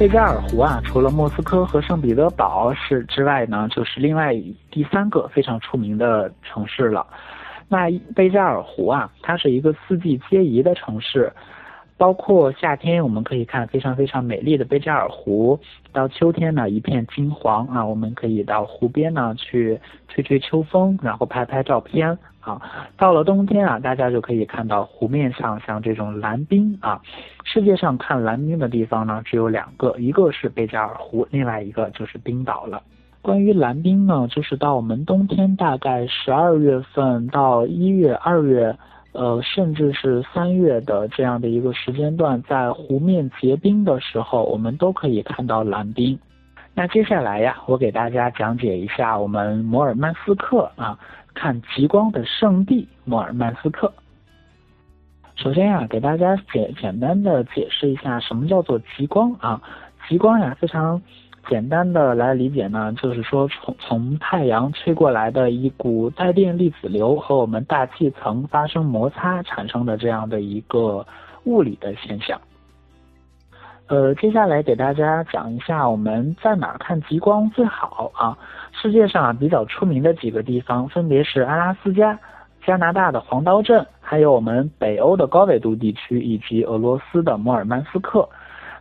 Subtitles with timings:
[0.00, 4.34] 贝加尔湖啊，除了莫斯科和圣彼得堡是之外呢，就是另外
[4.70, 7.06] 第三个非常出名的城市了。
[7.68, 11.30] 那贝加尔湖啊，它是一个四季皆宜的城市。
[12.00, 15.60] 包括夏天，我们可以看非常非常美丽的贝加尔湖；
[15.92, 19.78] 到秋天呢，一片金黄啊，我们可以到湖边呢去
[20.08, 22.58] 吹吹秋风，然后拍拍照片啊。
[22.96, 27.02] 到了冬天啊，大家就可以看到湖面上像这种蓝冰啊。
[27.44, 32.82] 世界上看蓝冰的地方呢，只有两个，一个是贝加尔湖，另外一个就是冰岛了。
[33.20, 38.74] 关于蓝冰呢，就是到我们冬天大概十二月份到一月、二月。
[39.12, 46.18] 呃，甚至是三月的这样的一个时间段，在湖面结冰的时候，我们都可以看到蓝冰。
[46.74, 50.98] 那接下来呀，我给大家讲解一下我们摩尔曼斯克啊，
[51.34, 53.92] 看极光的圣地摩尔曼斯克。
[55.34, 59.60] 首先呀，给大家简简单的解释一下什么叫做极光啊？
[60.08, 61.02] 极光呀，非常。
[61.48, 71.04] 简单的来理解呢，就是说从从太阳吹过来的一股带电粒子流和我们大气层发生摩擦产生的这样的一个
[71.44, 72.40] 物理的现象。
[73.88, 78.38] 呃，接下来给大家讲一下我们在哪看极光最好啊？
[78.70, 82.16] 世界上啊比较出名的几个地方分别是阿拉斯加、
[82.64, 88.28] 加拿大的黄刀镇，还有我们北欧的高纬度地区以及俄罗斯的摩尔曼斯克。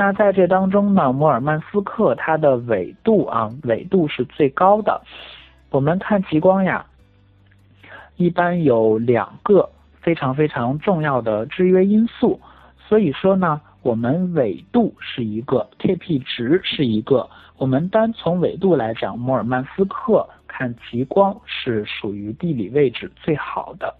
[0.00, 4.98] 那在这当中呢，摩尔曼斯克它的纬度啊，纬度是最高的。
[5.68, 6.86] 我们看极光呀，
[8.16, 9.68] 一般有两个
[10.00, 12.40] 非常非常重要的制约因素。
[12.88, 17.28] 所以说呢，我们纬度是一个，Kp 值是一个。
[17.58, 23.94] 我们单从纬度来讲，摩尔曼斯克看极光是属于地理位置最好的。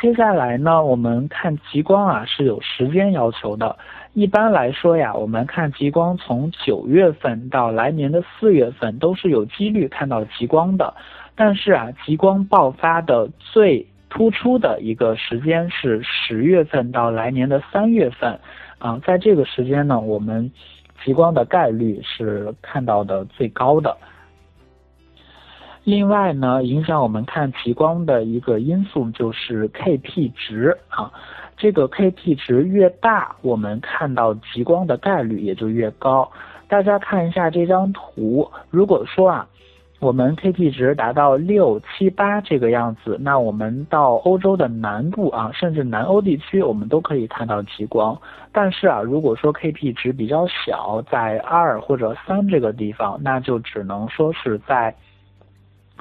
[0.00, 3.76] 接下来呢，我们看极光啊是有时间要求的。
[4.14, 10.94] 一般来说呀，我们看极光从九月份到来年的四月份都是有几率看到极光的。
[11.36, 18.40] 但是啊，极光爆发的最突出的一个时间是十月份到来年的三月份。
[18.78, 20.50] 啊，在这个时间呢，我们
[21.04, 23.96] 极光的概率是看到的最高的。
[25.84, 31.10] 另外呢，影响我们看极光的一个因素就是 Kp 值啊，
[31.58, 36.30] 这个 Kp 值越大，我们看到极光的概率也就越高。
[36.68, 39.48] 大家看一下这张图，如果说啊，
[39.98, 48.16] 我们 Kp 值达到六七八这个样子，那我们到欧洲的南部啊，甚至南欧地区，我们都可以看到极光。
[48.52, 54.94] 但是啊，如果说 Kp 值比较小，在二或者三这个地方，那就只能说是在。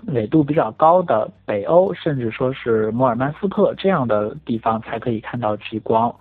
[0.06, 6.14] 纬度比较高的北欧，甚至说是摩尔曼斯克这样的地方才可以看到极光。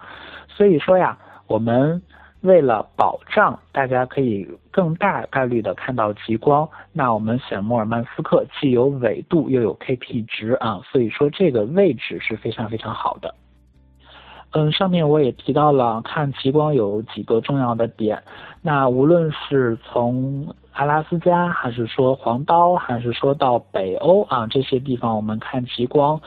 [0.48, 1.16] 所以说呀，
[1.46, 2.00] 我们
[2.40, 13.34] 为了保障大家可以更大概率的看到极光，那我们选摩尔曼斯克既有纬度又有 Kp 值啊，所以说这个位置是非常非常好的。
[14.58, 18.22] 嗯，上面我也提到了看极光有几个重要的点，
[18.62, 26.18] 那无论是从阿拉斯加，还是说黄刀，还是说到北欧啊这些地方，我们看极光，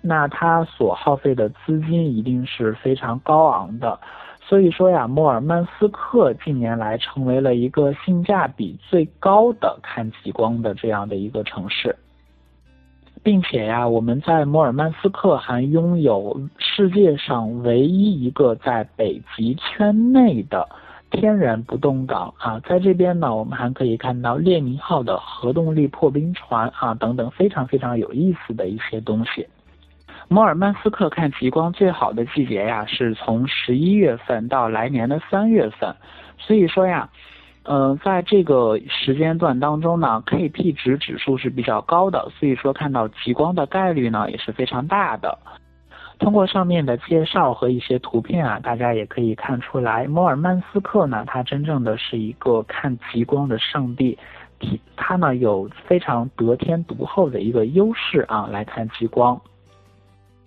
[0.00, 3.96] 那它所耗费的资金一定是非常高昂的。
[4.40, 11.94] 所以说呀，摩尔曼斯克近年来成为了一个性价比最高的看极光的这样的一个城市，
[13.26, 20.64] 并且呀，我们在摩尔曼斯克还拥有世界上唯一一个在北极圈内的。
[21.10, 29.44] 天然不动港啊，在这边呢，我们还可以看到列宁号的核动力破冰船啊，等等非常非常有意思的一些东西。
[30.28, 35.92] 摩尔曼斯克看极光最好的季节呀，是从十一月份到来年的三月份。
[36.38, 37.08] 所以说呀，
[37.68, 45.36] 嗯，在这个时间段当中呢，Kp 值指数是比较高的，所以说看到极光的概率呢也是非常大的。
[46.18, 54.16] 通过上面的介绍和一些图片啊，大家也可以看出来，摩尔曼斯克呢，它真正的是一个看极光的圣地，
[54.96, 59.38] 它呢有非常得天独厚的一个优势啊，来看极光。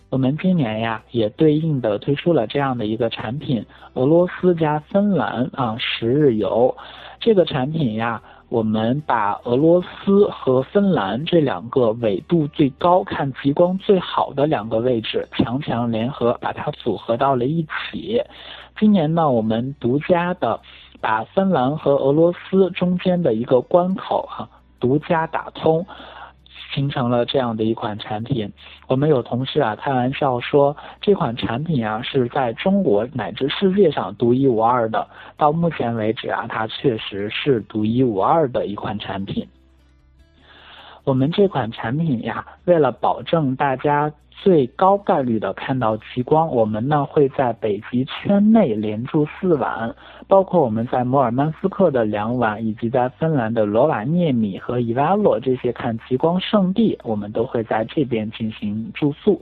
[0.10, 6.76] 我们今年呀，也对应的推出了这样的一个产品，俄罗斯加芬兰啊十日游，
[7.20, 8.22] 这个产品呀。
[8.50, 18.24] 我们把俄罗斯和芬兰这两个纬度最高、看极光最好的两个位置强强联合，把它组合到了一起。
[18.80, 20.60] 今年呢，我们独家的
[21.00, 25.86] 把芬兰和俄罗斯中间的一个关口啊，独家打通，
[26.74, 28.52] 形成了这样的一款产品。
[28.88, 35.08] 我们有同事啊开玩笑说，这款产品啊是在中国乃至世界上独一无二的。
[35.38, 39.48] 到目前为止啊，它确实是独一无二的一款产品。
[41.06, 49.94] 我们这款产品呀，为了保证大家最高概率的看到极光，我们呢会在北极圈内连住四晚，
[50.28, 59.42] 包括我们在摩尔曼斯克的两晚，以及在芬兰的罗瓦涅米和伊瓦洛这些看极光圣地，我们都会在这边进行住宿，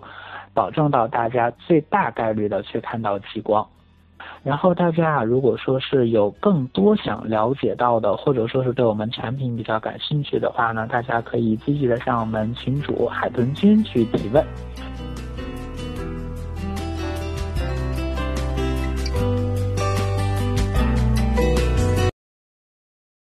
[0.53, 3.67] 保证到大家最大概率的去看到极光。
[4.43, 14.45] 然后大家，如果说是有更多想了解到的，或者说是对我们产品比较感兴趣的话呢，大家可以积极的向我们群主海豚君去提问。